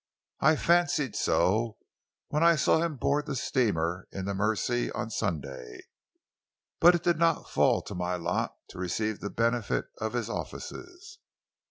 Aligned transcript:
I 0.39 0.55
fancied 0.55 1.15
so 1.15 1.77
when 2.29 2.41
I 2.41 2.55
saw 2.55 2.79
him 2.81 2.95
board 2.97 3.27
the 3.27 3.35
steamer 3.35 4.07
in 4.11 4.25
the 4.25 4.33
Mersey 4.33 4.91
on 4.93 5.11
Sunday, 5.11 5.81
but 6.79 6.95
it 6.95 7.03
did 7.03 7.19
not 7.19 7.51
fall 7.51 7.83
to 7.83 7.93
my 7.93 8.15
lot 8.15 8.55
to 8.69 8.79
receive 8.79 9.19
the 9.19 9.29
benefit 9.29 9.85
of 9.99 10.13
his 10.13 10.27
offices." 10.27 11.19